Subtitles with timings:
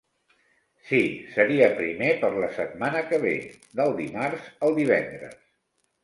[0.91, 0.99] Si,
[1.33, 3.33] seria primer per la setmana que ve,
[3.81, 5.37] del dimarts al divendres.